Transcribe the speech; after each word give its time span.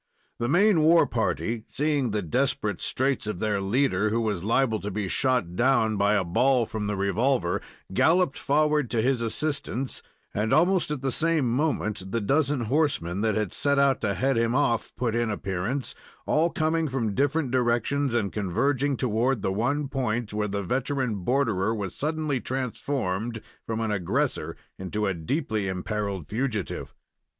The 0.39 0.49
main 0.49 0.81
war 0.81 1.05
party 1.05 1.63
seeing 1.67 2.09
the 2.09 2.23
desperate 2.23 2.81
straits 2.81 3.27
of 3.27 3.37
their 3.37 3.61
leader, 3.61 4.09
who 4.09 4.19
was 4.21 4.43
liable 4.43 4.79
to 4.79 4.89
be 4.89 5.07
shot 5.07 5.55
down 5.55 5.95
by 5.95 6.15
a 6.15 6.23
ball 6.23 6.65
from 6.65 6.87
the 6.87 6.95
revolver, 6.95 7.61
galloped 7.93 8.35
forward 8.39 8.89
to 8.89 9.01
his 9.03 9.21
assistance, 9.21 10.01
and, 10.33 10.51
almost 10.53 10.89
at 10.89 11.03
the 11.03 11.11
same 11.11 11.47
moment 11.47 12.09
the 12.11 12.19
dozen 12.19 12.61
horsemen 12.61 13.21
that 13.21 13.35
had 13.35 13.53
set 13.53 13.77
out 13.77 14.01
to 14.01 14.15
head 14.15 14.39
him 14.39 14.55
off 14.55 14.91
put 14.95 15.13
in 15.13 15.29
appearance, 15.29 15.93
all 16.25 16.49
coming 16.49 16.87
from 16.87 17.13
different 17.13 17.51
directions, 17.51 18.15
and 18.15 18.33
converging 18.33 18.97
toward 18.97 19.43
the 19.43 19.53
one 19.53 19.87
point, 19.87 20.33
where 20.33 20.47
the 20.47 20.63
veteran 20.63 21.13
borderer 21.13 21.75
was 21.75 21.93
suddenly 21.93 22.39
transformed 22.39 23.39
from 23.67 23.79
an 23.79 23.91
aggressor 23.91 24.55
into 24.79 25.05
a 25.05 25.13
deeply 25.13 25.67
imperiled 25.67 26.27
fugitive. 26.27 26.91